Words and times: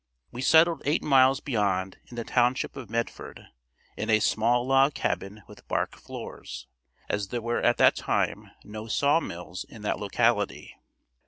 We 0.31 0.41
settled 0.41 0.81
eight 0.83 1.03
miles 1.03 1.41
beyond 1.41 1.99
in 2.07 2.15
the 2.15 2.23
township 2.23 2.75
of 2.75 2.89
Medford 2.89 3.49
in 3.95 4.09
a 4.09 4.19
small 4.19 4.65
log 4.65 4.95
cabin 4.95 5.43
with 5.47 5.67
bark 5.67 5.95
floors, 5.95 6.65
as 7.07 7.27
there 7.27 7.39
were 7.39 7.61
at 7.61 7.77
that 7.77 7.97
time 7.97 8.49
no 8.63 8.87
saw 8.87 9.19
mills 9.19 9.63
in 9.63 9.83
that 9.83 9.99
locality. 9.99 10.75